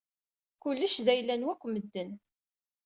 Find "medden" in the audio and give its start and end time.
1.71-2.11